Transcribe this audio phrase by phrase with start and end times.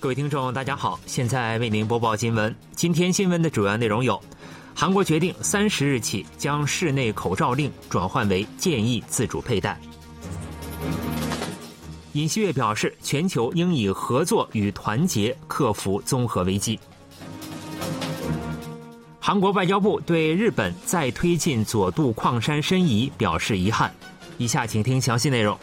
[0.00, 2.54] 各位听众，大家好，现在为您播报新闻。
[2.76, 4.22] 今天新闻的主要内容有：
[4.72, 9.76] 韩国决定三十日起将室内口罩令转换为建议自主佩戴。
[12.12, 16.78] 尹锡悦表示，全球应以合作与团结克服综合危机。
[19.18, 23.92] 韩国外交部对日本再推进佐渡矿山申遗表示遗憾。
[24.36, 25.58] 以下请听详细内容。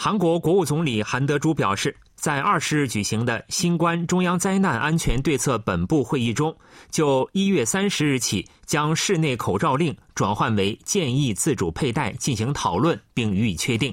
[0.00, 6.56] 韩国国务总理韩德洙表示，在二十日举行的新冠中央灾难安全对策本部会议中，
[6.88, 13.92] 就一月三十日起将室内口罩令转换为建议自主佩戴进行讨论，并予以确定。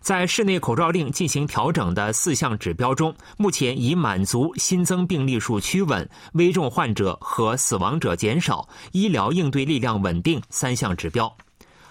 [0.00, 11.36] 在室内口罩令进行调整的四项指标中，目前已满足新增病例数趋稳、危重患者和死亡者减少、医疗应对力量稳定三项指标。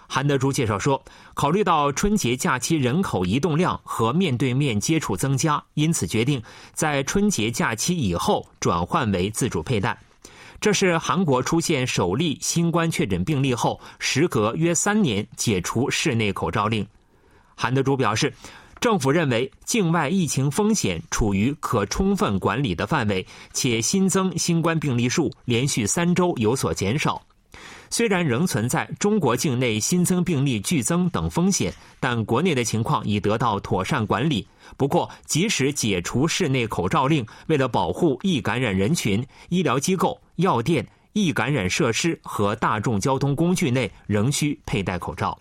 [0.07, 6.41] 韩德洙介绍说，考虑到春节假期人口移动量和面对面接触增加，因此决定
[6.73, 9.97] 在春节假期以后转换为自主佩戴。
[10.61, 16.87] 这是韩国出现首例新冠确诊病例后，时隔约三年解除室内口罩令。
[17.55, 18.33] 韩德洙表示，
[18.79, 27.21] 政府认为境外疫情风险处于可充分管理的范围，且新增新冠病例数连续三周有所减少。
[27.93, 34.47] 虽然仍存在中国境内新增病例剧增等风险，但国内的情况已得到妥善管理。
[34.75, 45.37] 不过，即使解除室内口罩令，为了保护易感染人群，医疗机构、药店、易感染设施和大众交通工具内仍需佩戴口罩。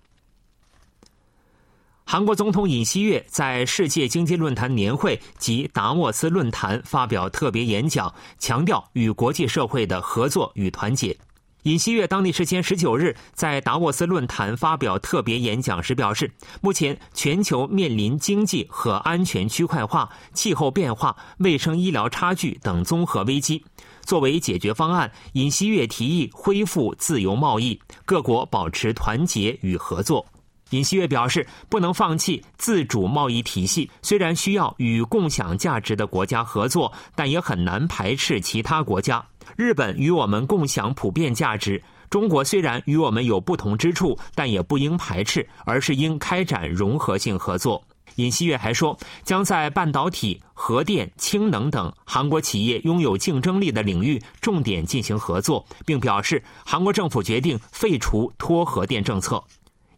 [2.04, 11.16] 韩国总统尹锡悦在世界经济论坛年会及达沃斯论坛发表特别演讲，强调与国际社会的合作与团结。
[11.62, 16.28] 尹锡悦当地时间十九日在达沃斯论坛发表特别演讲时表示，
[16.60, 23.64] 目前全球面临经济和安全区块化、气候变化、卫生医疗差距等综合危机。
[24.04, 30.26] 作为解决方案，尹锡悦提议恢复自由贸易，各国保持团结与合作。
[30.70, 33.88] 尹锡悦表示，不能放弃自主贸易体系。
[34.00, 39.24] 虽然需要与共享价值的国家合作，但也很难排斥其他国家。
[39.56, 47.82] 日本与我们共享普遍价值，中国虽然与我们有不同之处，但也不应排斥，而是应开展融合性合作。
[48.16, 48.94] 尹锡悦还说，
[49.24, 59.42] 将在半导体、核电、氢能等韩国企业拥有竞争力的领域重点进行合作，并表示韩国政府决定废除脱核电政策。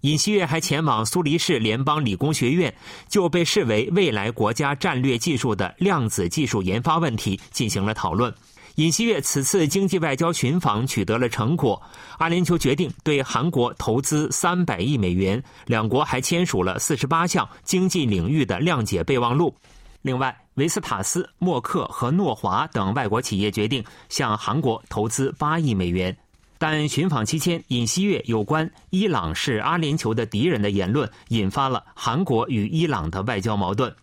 [0.03, 2.73] 尹锡悦还前往苏黎世联邦理工学院，
[3.09, 8.33] 就被视为未来国家战略技术的量子技术研发问题进行了讨论。
[8.77, 11.81] 尹锡悦此次经济外交寻访取得了成果，
[12.19, 19.55] 阿联酋决定对韩国投资三百亿美元，两国还签署了四十八项经济领域的谅解备忘录。
[20.03, 26.17] 另外，维斯塔斯、默克和诺华等外国企业决定向韩国投资八亿美元。
[26.59, 33.95] 但寻访期间，尹锡悦有关伊朗是阿联酋的敌人的言论，引发了韩国与伊朗的外交矛盾。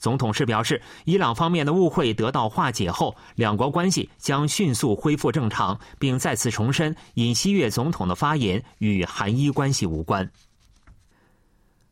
[0.00, 10.28] 总统是表示，伊朗方面的误会得到化解后，两国关系将迅速恢复正常，并再次重申尹锡悦总统的发言与韩伊关系无关。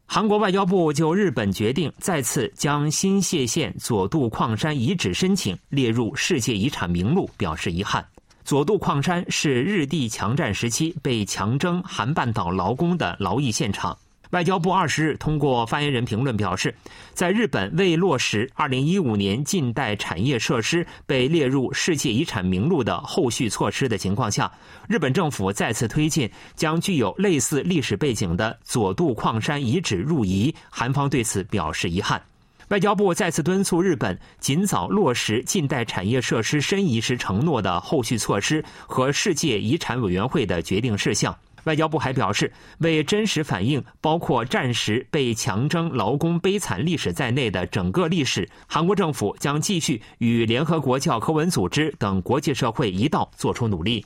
[0.06, 8.02] 韩国外交部就日本决定再次将新泻县佐渡矿山遗址申请列入世界遗产名录表示遗憾。
[8.42, 13.98] 佐渡矿山是日帝强占时期被强征韩半岛劳工的劳役现场。
[14.30, 16.74] 外交部二十日通过发言人评论表示，
[17.14, 24.52] 在日本未落实二零一五年近代产业设施被列入世界遗产名录的后续措施的情况下，
[24.86, 32.20] 日本政府再次推进将具有类似历史背景的佐渡矿山遗址入遗，韩方对此表示遗憾。
[32.68, 41.34] 外交部再次敦促日本尽早落实近代产业设施申遗时承诺的后续措施和世界遗产委员会的决定事项。
[41.68, 54.02] 外交部还表示，为真实反映包括战时被强征劳工悲惨历史在内的整个历史，韩国政府将继续与联合国教科文组织等国际社会一道做出努力。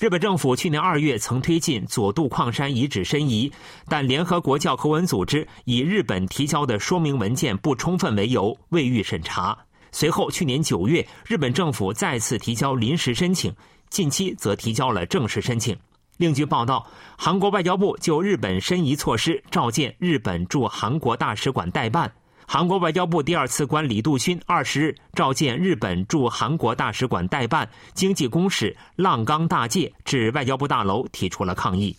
[0.00, 3.52] 日本政府去年二月曾推进佐渡矿山遗址申遗，
[3.86, 9.58] 但联合国教科文组织以日本提交的说明文件不充分为由未予审查。
[9.92, 13.52] 随后，去年九月，日本政府再次提交临时申请，
[13.90, 15.76] 近期则提交了正式申请。
[16.18, 16.84] 另据报道，
[17.16, 22.12] 韩国外交部就日本申遗措施召见日本驻韩国大使馆代办。
[22.44, 31.96] 韩国外交部第二次官李杜勋二十日召见日本驻韩国大使馆代办经济公使浪冈大介，至外交部大楼提出了抗议。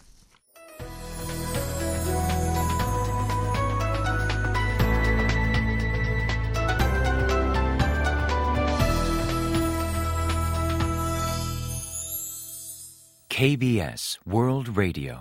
[13.39, 15.15] KBS World Radio，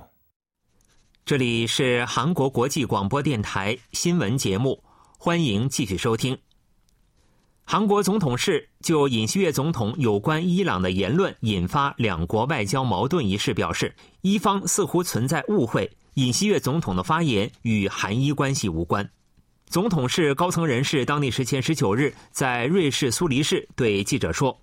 [1.24, 4.82] 这里是韩国国际广播电台新闻节目，
[5.16, 6.36] 欢迎继续收听。
[7.62, 19.08] 韩国总统室就尹锡悦总统有关伊朗的言论引发两国外交矛盾一事表示，伊方似乎存在误会，尹锡悦总统的发言与韩伊关系无关。
[19.66, 24.60] 总统室高层人士当地时间十九日在瑞士苏黎世对记者说，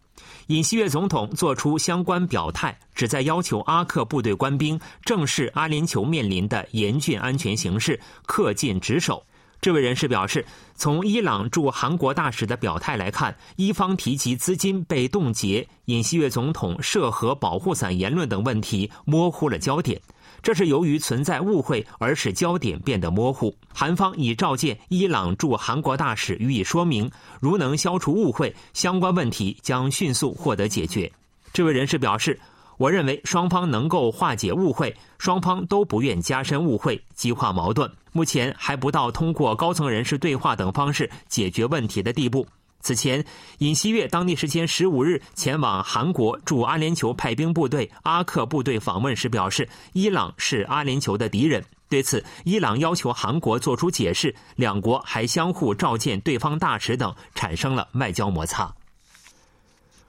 [0.47, 9.23] 尹锡悦总统作出相关表态，旨在要求阿克部队官兵正视阿联酋面临的严峻安全形势，恪尽职守。
[9.61, 10.45] 这位人士表示，
[10.75, 19.99] 从伊朗驻韩国大使的表态来看，伊方提及资金被冻结、尹锡悦总统涉核保护伞言论等问题，模糊了焦点。
[20.41, 23.55] 这是由于存在误会而使焦点变得模糊。
[23.73, 27.09] 韩方已召见伊朗驻韩国大使予以说明，
[27.39, 31.11] 如能消除误会，相关问题将迅速获得解决。
[31.53, 32.39] 这位人士表示。
[32.77, 37.89] 我认为双方能够化解误会，双方都不愿加深误会、激化矛盾。
[38.11, 42.45] 目前还不到通过高层人士对话等方式解决问题的地步。
[42.85, 43.25] 此前，
[43.57, 51.65] 尹锡悦当地时间十五日前往韩国驻阿联酋派兵部队阿克部队访问时表示，伊朗是阿联酋的敌人。
[51.89, 58.71] 对此，伊朗要求韩国作出解释，两国还相互召见对方大使等，产生了外交摩擦。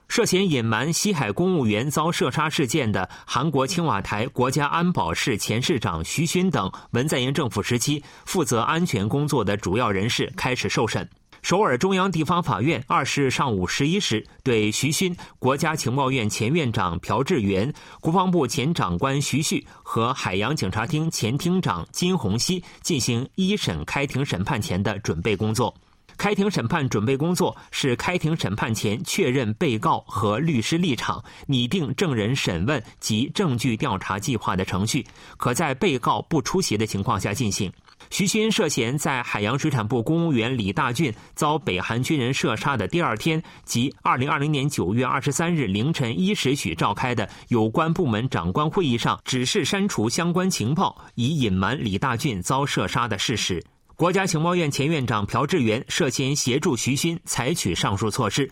[0.07, 11.09] 涉嫌隐瞒西海公务员遭射杀事件的韩国青瓦台国家安保室前市长徐勋等文在寅政府时期负责安全工作的主要人士开始受审。
[11.47, 25.73] 首尔中央地方法院二十日上午十一时对徐勋、国家情报院前院长朴智元、国防部前长官徐旭和海洋警察厅前厅长金洪熙进行一审开庭审判前的准备工作。
[26.17, 35.05] 开庭审判准备工作是开庭审判前确认被告和律师立场、拟定证人审问及证据调查计划的程序，
[35.37, 37.71] 可在被告不出席的情况下进行。
[38.09, 53.63] 徐勋涉嫌在海洋水产部公务员李大俊遭北韩军人射杀的第二天及二零二零年九月二十三日凌晨一时许召开的有关部门长官会议上，指示删除相关情报，以隐瞒李大俊遭射杀的事实。
[53.95, 58.49] 国家情报院前院长朴智元涉嫌协助徐勋采取上述措施，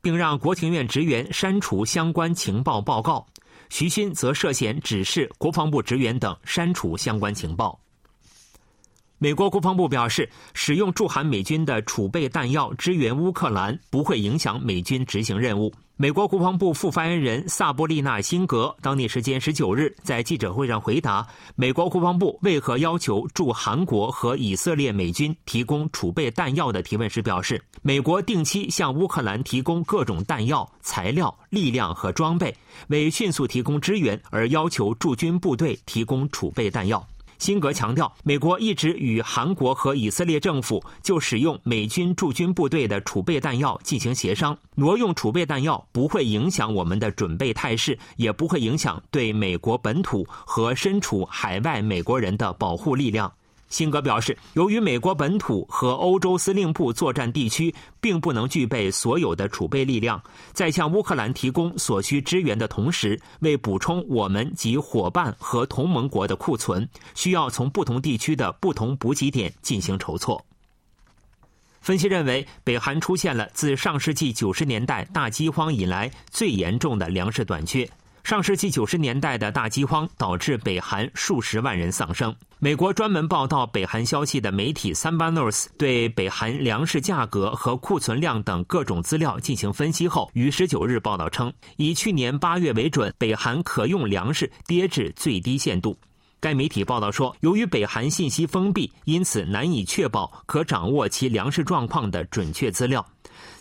[0.00, 3.24] 并让国情院职员删除相关情报报告。
[3.68, 7.78] 徐勋则涉嫌指示国防部职员等删除相关情报。
[9.18, 15.72] 美国国防部表示，使用驻韩美军的储备弹药支援乌克兰，不会影响美军执行任务。
[15.96, 32.54] 美国国防部副发言人萨波利娜·辛格当地时间十九日在记者会上回答美国国防部为何要求驻韩国和以色列美军提供储备弹药的提问时表示，美国定期向乌克兰提供各种弹药、材料、力量和装备，
[32.88, 37.02] 为迅速提供支援而要求驻军部队提供储备弹药。
[37.38, 44.56] 辛格强调，美国一直与韩国和以色列政府就使用美军驻军部队的储备弹药进行协商。
[44.74, 53.32] 挪用储备弹药不会影响我们的准备态势，也不会影响对美国本土和身处海外美国人的保护力量。
[53.68, 70.44] 辛格表示，由于美国本土和欧洲司令部作战地区并不能具备所有的储备力量，在向乌克兰提供所需支援的同时，为补充我们及伙伴和同盟国的库存，需要从不同地区的不同补给点进行筹措。
[71.80, 77.88] 分析认为，北韩出现了自上世纪九十年代大饥荒以来最严重的粮食短缺。
[78.26, 82.34] 上世纪九十年代的大饥荒导致北韩数十万人丧生。
[82.58, 95.96] 美国专门报道北韩消息的媒体三八 News 对北韩粮食价格和库存量等各种资料进行分析后，于十九日报道称，以去年八月为准，北韩可用粮食跌至最低限度。
[96.46, 103.04] 该媒体报道说，由于北韩信息封闭，因此难以确保可掌握其粮食状况的准确资料。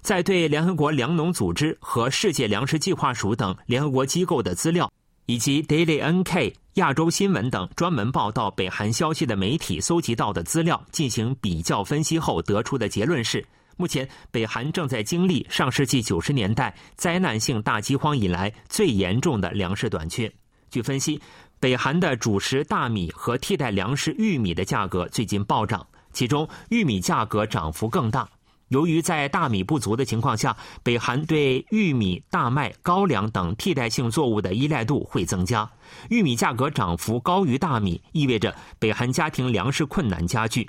[0.02, 4.88] 在对联合国粮农组织和世界粮食计划署等联合国机构的资料，
[5.26, 13.44] 以及 Daily NK、亚洲新闻等专门报道北韩消息的媒体搜集到的资料进行比较分析后得出的结论是：
[13.78, 20.32] 目前北韩正在经历上世纪九十年代灾难性大饥荒以来最严重的粮食短缺。
[20.72, 21.22] 据分析，
[21.60, 28.28] 北韩的主食大米和替代粮食玉米的价格最近暴涨，其中玉米价格涨幅更大。
[28.70, 35.70] 由于在大米不足的情况下，北韩对玉米、大麦、高粱等替代性作物的依赖度会增加。
[36.10, 40.68] 玉米价格涨幅高于大米，意味着北韩家庭粮食困难加剧。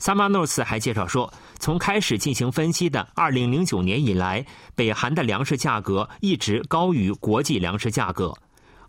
[0.00, 8.36] 萨马诺斯还介绍说，从开始进行分析的2009年以来，北韩的粮食价格一直高于国际粮食价格。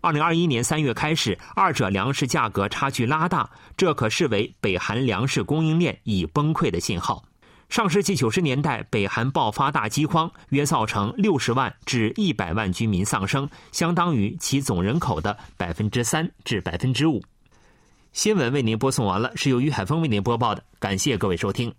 [0.02, 7.24] 二零二一年三月开始，二者粮食价格差距拉大，这可视为北韩粮食供应链已崩溃的信号。
[7.68, 17.22] 上世纪九十年代，北韩爆发大饥荒，约造成六十万至一百万居民丧生，相当于其总人口的百分之三至百分之五。
[18.12, 21.72] 新闻为您播送完了，是由于海峰为您播报的，感谢各位收听。